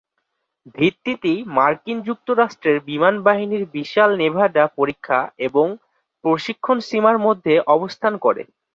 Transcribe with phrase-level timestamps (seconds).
[0.75, 5.67] ভিত্তিটি মার্কিন যুক্তরাষ্ট্রের বিমান বাহিনীর বিশাল নেভাডা পরীক্ষা এবং
[6.23, 8.41] প্রশিক্ষণ সীমার মধ্যে অবস্থান করে।